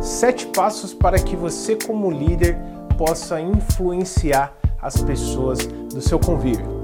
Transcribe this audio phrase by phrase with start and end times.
[0.00, 2.56] Sete passos para que você, como líder,
[2.96, 6.80] possa influenciar as pessoas do seu convívio.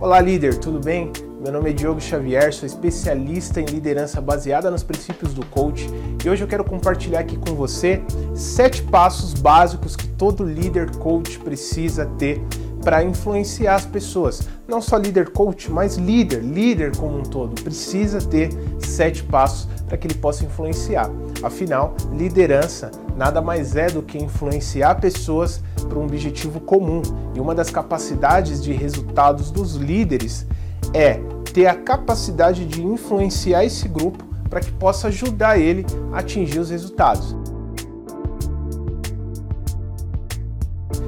[0.00, 1.12] Olá, líder, tudo bem?
[1.40, 5.88] Meu nome é Diogo Xavier, sou especialista em liderança baseada nos princípios do coach
[6.24, 8.02] e hoje eu quero compartilhar aqui com você
[8.34, 12.44] sete passos básicos que todo líder coach precisa ter
[12.82, 14.48] para influenciar as pessoas.
[14.66, 19.96] Não só líder coach, mas líder, líder como um todo, precisa ter sete passos para
[19.96, 21.10] que ele possa influenciar.
[21.42, 27.02] Afinal, liderança nada mais é do que influenciar pessoas para um objetivo comum.
[27.34, 30.46] E uma das capacidades de resultados dos líderes
[30.94, 31.20] é
[31.52, 36.70] ter a capacidade de influenciar esse grupo para que possa ajudar ele a atingir os
[36.70, 37.36] resultados.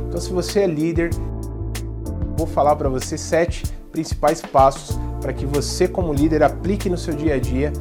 [0.09, 1.11] Então, se você é líder,
[2.45, 7.15] vou falar para você sete principais passos para que você, como líder, aplique no seu
[7.15, 7.73] dia a dia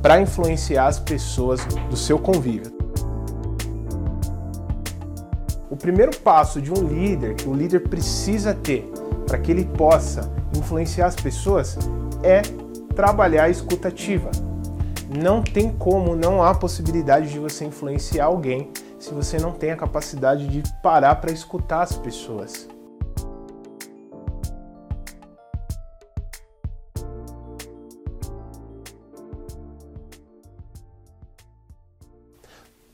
[0.00, 2.74] para influenciar as pessoas do seu convívio.
[5.68, 8.90] O primeiro passo de um líder que o líder precisa ter
[9.26, 11.76] para que ele possa influenciar as pessoas
[12.22, 12.40] é
[12.94, 14.30] trabalhar a escutativa.
[15.14, 19.76] Não tem como, não há possibilidade de você influenciar alguém se você não tem a
[19.76, 22.66] capacidade de parar para escutar as pessoas.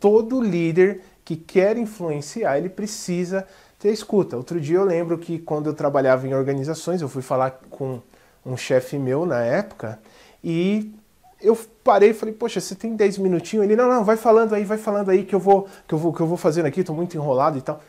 [0.02, 3.46] Todo líder que quer influenciar, ele precisa
[3.78, 4.36] ter escuta.
[4.36, 8.00] Outro dia eu lembro que quando eu trabalhava em organizações, eu fui falar com
[8.44, 10.00] um chefe meu na época
[10.42, 10.92] e
[11.40, 13.64] eu parei e falei, poxa, você tem 10 minutinhos?
[13.64, 16.12] Ele, não, não, vai falando aí, vai falando aí que eu vou, que eu vou,
[16.12, 17.80] que eu vou fazendo aqui, estou muito enrolado e tal.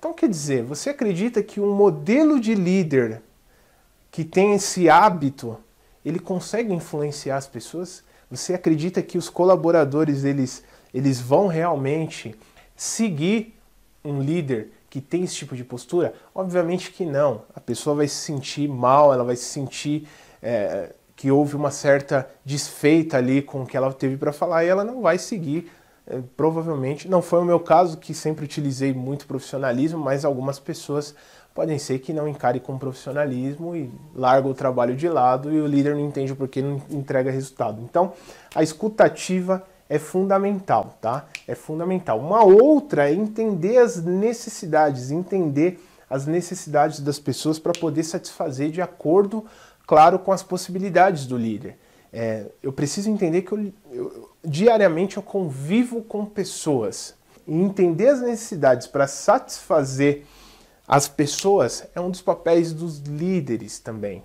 [0.00, 3.22] Então, quer dizer, você acredita que um modelo de líder
[4.10, 5.56] que tem esse hábito,
[6.04, 8.02] ele consegue influenciar as pessoas?
[8.28, 10.64] Você acredita que os colaboradores, eles
[10.96, 12.34] eles vão realmente
[12.74, 13.54] seguir
[14.02, 16.14] um líder que tem esse tipo de postura?
[16.34, 17.42] Obviamente que não.
[17.54, 20.08] A pessoa vai se sentir mal, ela vai se sentir
[20.42, 24.68] é, que houve uma certa desfeita ali com o que ela teve para falar e
[24.68, 25.70] ela não vai seguir.
[26.06, 31.14] É, provavelmente não foi o meu caso, que sempre utilizei muito profissionalismo, mas algumas pessoas
[31.54, 35.66] podem ser que não encare com profissionalismo e larga o trabalho de lado e o
[35.66, 37.82] líder não entende porque não entrega resultado.
[37.82, 38.14] Então,
[38.54, 41.26] a escutativa é fundamental, tá?
[41.46, 42.18] É fundamental.
[42.18, 48.80] Uma outra é entender as necessidades, entender as necessidades das pessoas para poder satisfazer de
[48.80, 49.44] acordo,
[49.86, 51.78] claro, com as possibilidades do líder.
[52.12, 57.14] É, eu preciso entender que eu, eu, diariamente eu convivo com pessoas
[57.46, 60.24] e entender as necessidades para satisfazer
[60.86, 64.22] as pessoas é um dos papéis dos líderes também.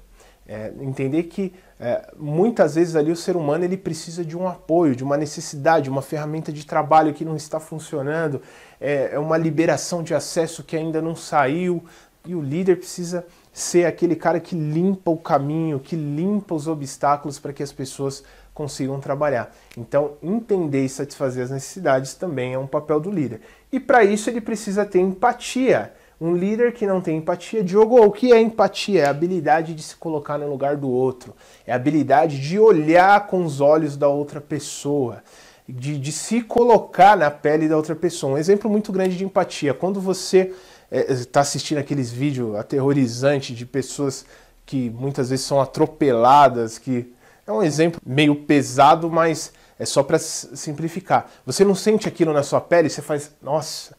[0.48, 4.96] É, entender que é, muitas vezes ali o ser humano ele precisa de um apoio,
[4.96, 8.40] de uma necessidade, uma ferramenta de trabalho que não está funcionando,
[8.80, 11.84] é, é uma liberação de acesso que ainda não saiu
[12.24, 17.40] e o líder precisa ser aquele cara que limpa o caminho, que limpa os obstáculos
[17.40, 19.52] para que as pessoas consigam trabalhar.
[19.76, 23.42] Então, entender e satisfazer as necessidades também é um papel do líder.
[23.72, 25.94] E para isso ele precisa ter empatia.
[26.22, 29.02] Um líder que não tem empatia, Diogo, o que é empatia?
[29.02, 33.26] É a habilidade de se colocar no lugar do outro, é a habilidade de olhar
[33.26, 35.24] com os olhos da outra pessoa,
[35.68, 38.34] de, de se colocar na pele da outra pessoa.
[38.34, 40.54] Um exemplo muito grande de empatia, quando você
[40.92, 44.24] está é, assistindo aqueles vídeos aterrorizantes de pessoas
[44.64, 47.12] que muitas vezes são atropeladas, que
[47.48, 51.32] é um exemplo meio pesado, mas é só para simplificar.
[51.48, 53.96] Você não sente aquilo na sua pele, você faz, nossa,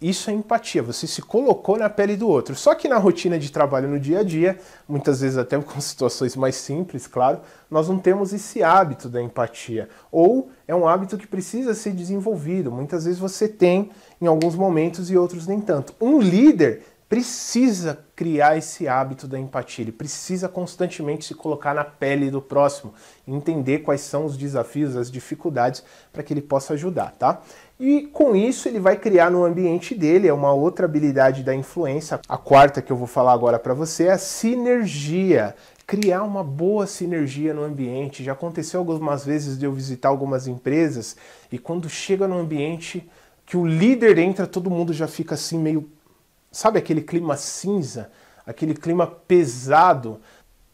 [0.00, 2.54] isso é empatia, você se colocou na pele do outro.
[2.54, 4.58] Só que na rotina de trabalho no dia a dia,
[4.88, 7.40] muitas vezes até com situações mais simples, claro,
[7.70, 9.88] nós não temos esse hábito da empatia.
[10.12, 12.70] Ou é um hábito que precisa ser desenvolvido.
[12.70, 13.90] Muitas vezes você tem
[14.20, 15.94] em alguns momentos e outros nem tanto.
[16.00, 22.30] Um líder precisa criar esse hábito da empatia, ele precisa constantemente se colocar na pele
[22.30, 22.94] do próximo,
[23.26, 27.40] entender quais são os desafios, as dificuldades para que ele possa ajudar, tá?
[27.78, 32.20] E com isso ele vai criar no ambiente dele, é uma outra habilidade da influência.
[32.28, 35.54] A quarta que eu vou falar agora para você é a sinergia.
[35.86, 38.22] Criar uma boa sinergia no ambiente.
[38.24, 41.16] Já aconteceu algumas vezes de eu visitar algumas empresas
[41.50, 43.08] e quando chega no ambiente
[43.44, 45.90] que o líder entra, todo mundo já fica assim meio
[46.54, 48.12] Sabe aquele clima cinza,
[48.46, 50.20] aquele clima pesado?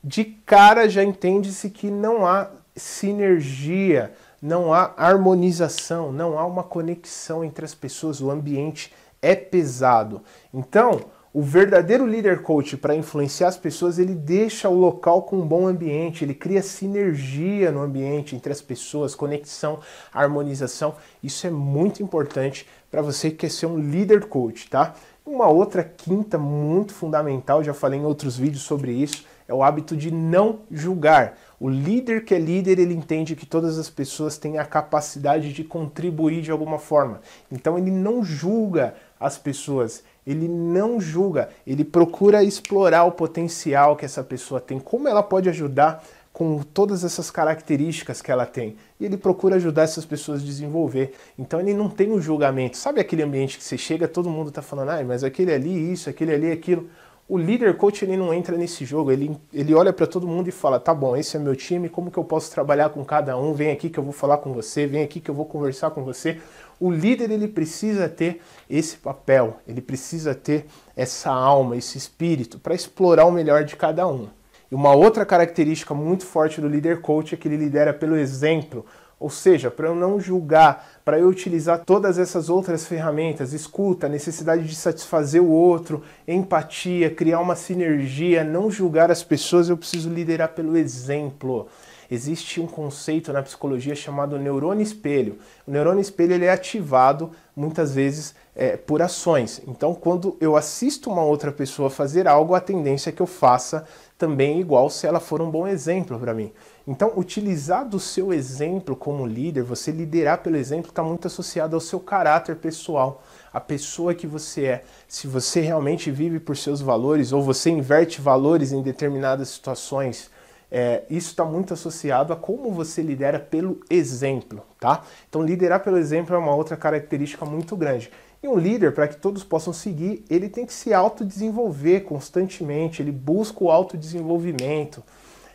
[0.04, 7.44] De cara já entende-se que não há sinergia, não há harmonização, não há uma conexão
[7.44, 10.22] entre as pessoas, o ambiente é pesado.
[10.52, 11.00] Então,
[11.32, 15.68] O verdadeiro líder coach para influenciar as pessoas, ele deixa o local com um bom
[15.68, 19.78] ambiente, ele cria sinergia no ambiente entre as pessoas, conexão,
[20.12, 20.96] harmonização.
[21.22, 24.92] Isso é muito importante para você que quer ser um líder coach, tá?
[25.24, 29.96] Uma outra quinta muito fundamental, já falei em outros vídeos sobre isso, é o hábito
[29.96, 31.38] de não julgar.
[31.60, 35.62] O líder que é líder, ele entende que todas as pessoas têm a capacidade de
[35.62, 37.20] contribuir de alguma forma.
[37.52, 44.06] Então ele não julga as pessoas, ele não julga, ele procura explorar o potencial que
[44.06, 46.02] essa pessoa tem, como ela pode ajudar
[46.32, 48.76] com todas essas características que ela tem.
[48.98, 51.12] E ele procura ajudar essas pessoas a desenvolver.
[51.38, 52.78] Então ele não tem o um julgamento.
[52.78, 56.08] Sabe aquele ambiente que você chega, todo mundo está falando, ah, mas aquele ali, isso,
[56.08, 56.88] aquele ali, aquilo.
[57.30, 60.50] O líder coach ele não entra nesse jogo, ele, ele olha para todo mundo e
[60.50, 63.52] fala: tá bom, esse é meu time, como que eu posso trabalhar com cada um?
[63.54, 66.02] Vem aqui que eu vou falar com você, vem aqui que eu vou conversar com
[66.02, 66.40] você.
[66.80, 70.66] O líder ele precisa ter esse papel, ele precisa ter
[70.96, 74.26] essa alma, esse espírito para explorar o melhor de cada um.
[74.68, 78.84] E uma outra característica muito forte do líder coach é que ele lidera pelo exemplo,
[79.20, 84.66] ou seja, para eu não julgar, para eu utilizar todas essas outras ferramentas, escuta, necessidade
[84.66, 90.48] de satisfazer o outro, empatia, criar uma sinergia, não julgar as pessoas, eu preciso liderar
[90.54, 91.68] pelo exemplo.
[92.10, 95.38] Existe um conceito na psicologia chamado neurônio espelho.
[95.66, 99.62] O neurônio espelho ele é ativado muitas vezes é, por ações.
[99.68, 103.86] Então, quando eu assisto uma outra pessoa fazer algo, a tendência é que eu faça
[104.18, 106.52] também igual se ela for um bom exemplo para mim.
[106.86, 111.80] Então, utilizar do seu exemplo como líder, você liderar pelo exemplo, está muito associado ao
[111.80, 113.22] seu caráter pessoal,
[113.52, 114.84] a pessoa que você é.
[115.06, 120.28] Se você realmente vive por seus valores ou você inverte valores em determinadas situações,
[120.70, 125.02] é, isso está muito associado a como você lidera pelo exemplo, tá?
[125.28, 128.10] Então, liderar pelo exemplo é uma outra característica muito grande.
[128.42, 133.12] E um líder, para que todos possam seguir, ele tem que se autodesenvolver constantemente, ele
[133.12, 135.02] busca o autodesenvolvimento.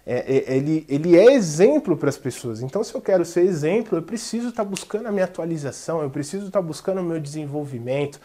[0.06, 2.62] É, é, ele, ele é exemplo para as pessoas.
[2.62, 6.12] Então, se eu quero ser exemplo, eu preciso estar tá buscando a minha atualização, eu
[6.12, 8.20] preciso estar tá buscando o meu desenvolvimento.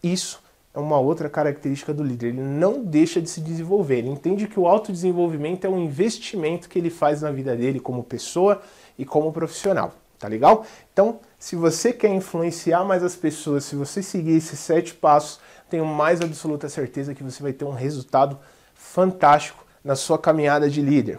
[0.00, 0.43] Isso
[0.74, 2.28] é uma outra característica do líder.
[2.28, 3.98] Ele não deixa de se desenvolver.
[3.98, 8.02] Ele entende que o autodesenvolvimento é um investimento que ele faz na vida dele como
[8.02, 8.60] pessoa
[8.98, 9.94] e como profissional.
[10.18, 10.64] Tá legal?
[10.92, 15.38] Então, se você quer influenciar mais as pessoas, se você seguir esses sete passos,
[15.68, 18.38] tenho mais absoluta certeza que você vai ter um resultado
[18.74, 21.18] fantástico na sua caminhada de líder.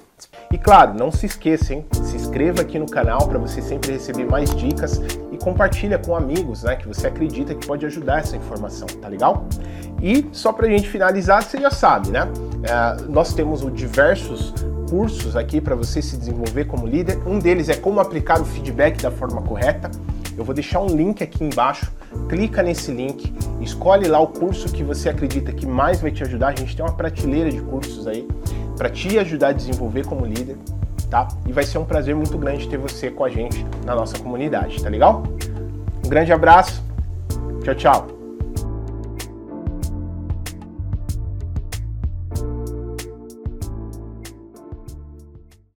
[0.52, 1.86] E claro, não se esqueça, hein?
[2.04, 5.00] Se inscreva aqui no canal para você sempre receber mais dicas
[5.36, 9.46] e compartilha com amigos, né, que você acredita que pode ajudar essa informação, tá legal?
[10.02, 12.28] E só para a gente finalizar, você já sabe, né?
[12.64, 14.54] É, nós temos diversos
[14.90, 17.20] cursos aqui para você se desenvolver como líder.
[17.26, 19.90] Um deles é como aplicar o feedback da forma correta.
[20.38, 21.92] Eu vou deixar um link aqui embaixo.
[22.30, 26.50] Clica nesse link, escolhe lá o curso que você acredita que mais vai te ajudar.
[26.50, 28.28] A gente tem uma prateleira de cursos aí
[28.78, 30.58] para te ajudar a desenvolver como líder,
[31.10, 31.28] tá?
[31.46, 34.82] E vai ser um prazer muito grande ter você com a gente na nossa comunidade,
[34.82, 35.24] tá legal?
[36.06, 36.84] Um grande abraço.
[37.64, 38.15] Tchau, tchau.